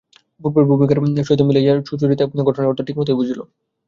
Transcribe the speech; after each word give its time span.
পূর্বের 0.41 0.65
ভূমিকার 0.69 0.97
সহিত 1.27 1.41
মিলাইয়া 1.43 1.73
লইয়া 1.73 1.87
সুচরিতা 1.89 2.23
এই 2.25 2.45
ঘটনাটির 2.47 2.69
অর্থ 2.71 2.79
ঠিকমতই 2.87 3.17
বুঝিল। 3.19 3.39